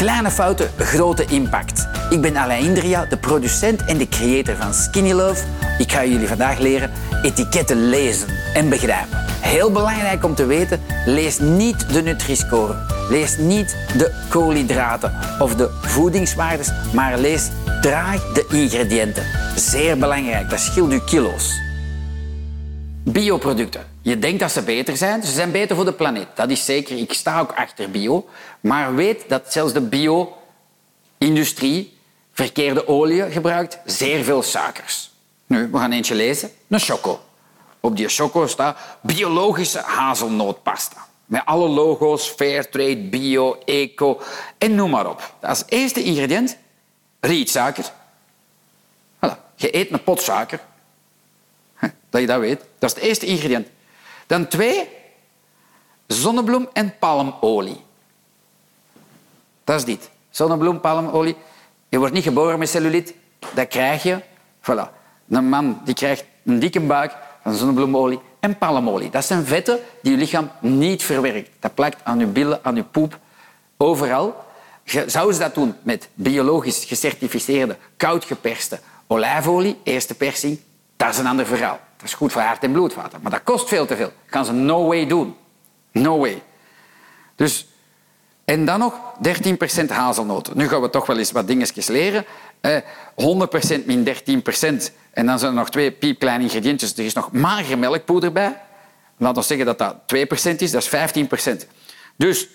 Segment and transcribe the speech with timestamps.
[0.00, 1.88] Kleine fouten, grote impact.
[2.10, 5.44] Ik ben Alain Indria, de producent en de creator van Skinny Love.
[5.78, 6.90] Ik ga jullie vandaag leren
[7.22, 9.18] etiketten lezen en begrijpen.
[9.40, 12.74] Heel belangrijk om te weten, lees niet de Nutri-score.
[13.10, 17.48] Lees niet de koolhydraten of de voedingswaardes, maar lees
[17.80, 19.24] traag de ingrediënten.
[19.56, 21.60] Zeer belangrijk, dat scheelt u kilo's.
[23.04, 23.89] Bioproducten.
[24.02, 25.22] Je denkt dat ze beter zijn.
[25.22, 26.26] Ze zijn beter voor de planeet.
[26.34, 26.96] Dat is zeker.
[26.96, 28.28] Ik sta ook achter bio.
[28.60, 31.98] Maar weet dat zelfs de bio-industrie
[32.32, 35.10] verkeerde olie gebruikt zeer veel suikers.
[35.46, 36.50] Nu, we gaan eentje lezen.
[36.68, 37.20] Een choco.
[37.80, 41.08] Op die choco staat biologische hazelnootpasta.
[41.24, 44.20] Met alle logo's, Fairtrade, Bio, Eco
[44.58, 45.34] en noem maar op.
[45.40, 46.56] Als eerste ingrediënt
[47.20, 47.84] rietsuiker.
[49.16, 49.36] Voilà.
[49.54, 50.60] Je eet een pot suiker.
[52.10, 52.60] Dat je dat weet.
[52.78, 53.68] Dat is het eerste ingrediënt.
[54.30, 54.88] Dan twee,
[56.06, 57.80] zonnebloem en palmolie.
[59.64, 60.10] Dat is dit.
[60.30, 61.36] Zonnebloem, palmolie.
[61.88, 63.14] Je wordt niet geboren met cellulite.
[63.54, 64.20] Dat krijg je.
[64.60, 64.90] Voilà.
[65.28, 69.10] Een man die krijgt een dikke buik van zonnebloemolie en palmolie.
[69.10, 71.50] Dat zijn vetten die je lichaam niet verwerkt.
[71.58, 73.18] Dat plakt aan je billen, aan je poep,
[73.76, 74.44] overal.
[75.06, 80.60] Zouden ze dat doen met biologisch gecertificeerde, koud geperste olijfolie, eerste persing,
[80.96, 81.80] dat is een ander verhaal.
[82.00, 83.18] Dat is goed voor hart- en bloedvaten.
[83.22, 84.12] Maar dat kost veel te veel.
[84.22, 85.36] Dat kan ze no way doen.
[85.92, 86.42] No way.
[87.34, 87.66] Dus,
[88.44, 90.56] en dan nog 13% hazelnoten.
[90.56, 92.24] Nu gaan we toch wel eens wat dingetjes leren.
[92.60, 92.76] Eh,
[93.14, 94.92] 100% min 13%.
[95.10, 96.92] En dan zijn er nog twee piepkleine ingrediëntjes.
[96.92, 98.60] Er is nog mager melkpoeder bij.
[99.16, 100.70] Laten we zeggen dat dat 2% is.
[100.70, 101.66] Dat is 15%.
[102.16, 102.48] Dus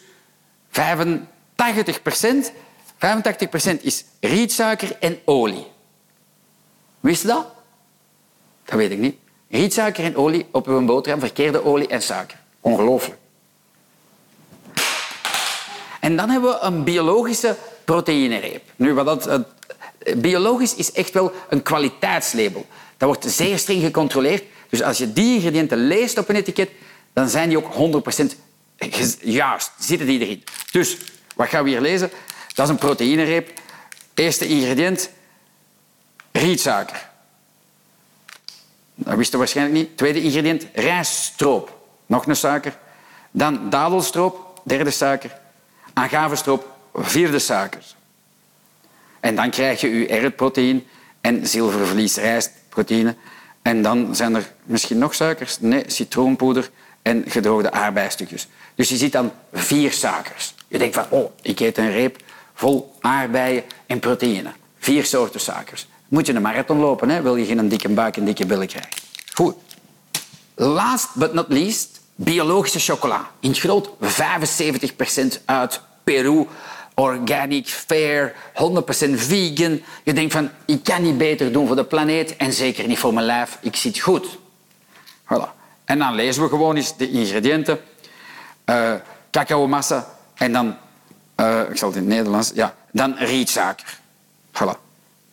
[0.70, 2.52] 85%,
[2.98, 5.68] 85% is rietsuiker en olie.
[7.00, 7.46] Wist je dat?
[8.64, 9.24] Dat weet ik niet.
[9.50, 12.38] Rietsuiker en olie op uw boterham, verkeerde olie en suiker.
[12.62, 13.18] Ongelooflijk.
[16.00, 18.62] En dan hebben we een biologische proteïnereep.
[18.76, 19.46] Nu, wat dat,
[20.18, 22.66] biologisch is echt wel een kwaliteitslabel.
[22.98, 24.44] Dat wordt zeer streng gecontroleerd.
[24.70, 26.70] Dus als je die ingrediënten leest op een etiket,
[27.14, 28.26] dan zijn die ook 100%
[29.22, 29.72] juist.
[29.80, 30.44] Zitten die erin.
[30.72, 30.98] Dus,
[31.36, 32.12] wat gaan we hier lezen?
[32.54, 33.52] Dat is een proteïnereep.
[34.14, 35.10] Eerste ingrediënt,
[36.32, 37.10] rietsuiker.
[38.96, 39.98] Dat wist je waarschijnlijk niet.
[39.98, 41.78] Tweede ingrediënt, rijststroop.
[42.06, 42.78] Nog een suiker.
[43.32, 45.38] Dan dadelstroop, derde suiker.
[45.94, 47.84] Agavestroop, vierde suiker.
[49.20, 50.82] En dan krijg je je R-proteïne
[51.22, 53.16] en zilvervlies rijstproteïne.
[53.62, 55.60] En dan zijn er misschien nog suikers.
[55.60, 56.70] Nee, citroenpoeder
[57.02, 58.48] en gedroogde aardbeistukjes.
[58.76, 60.54] Dus je ziet dan vier suikers.
[60.68, 62.24] Je denkt van, oh, ik eet een reep
[62.54, 64.52] vol aardbeien en proteïne.
[64.80, 65.88] Vier soorten suikers.
[66.08, 67.22] Moet je een marathon lopen, hè?
[67.22, 68.92] wil je geen dikke buik en dikke billen krijgen.
[69.34, 69.56] Goed.
[70.56, 73.30] Last but not least, biologische chocola.
[73.40, 76.48] In het groot 75% uit Peru.
[76.94, 78.36] Organic, fair, 100%
[79.16, 79.82] vegan.
[80.04, 83.14] Je denkt van, ik kan niet beter doen voor de planeet en zeker niet voor
[83.14, 83.58] mijn lijf.
[83.62, 84.38] Ik zit goed.
[85.24, 85.54] Voilà.
[85.86, 87.80] En dan lezen we gewoon eens de ingrediënten.
[88.66, 88.94] Uh,
[89.32, 90.78] cacaomassa en dan,
[91.40, 94.00] uh, ik zal het in het Nederlands, ja, dan rietsuiker.
[94.52, 94.85] Voilà.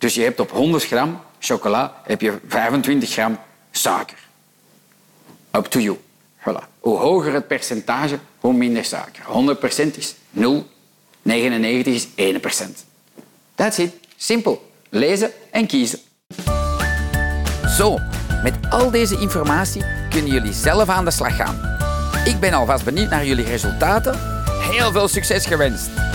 [0.02, 3.38] Dus je hebt op 100 gram chocola heb je 25 gram
[3.70, 4.18] suiker.
[5.52, 5.98] Up to you.
[6.38, 6.80] Voilà.
[6.80, 9.24] Hoe hoger het percentage, hoe minder suiker.
[9.92, 10.66] 100% is 0,
[11.22, 12.84] 99 is 1%.
[13.54, 13.92] That's it.
[14.16, 14.70] Simpel.
[14.88, 15.98] Lezen en kiezen.
[17.76, 17.98] Zo,
[18.42, 21.78] met al deze informatie kunnen jullie zelf aan de slag gaan.
[22.24, 24.18] Ik ben alvast benieuwd naar jullie resultaten.
[24.70, 26.11] Heel veel succes gewenst!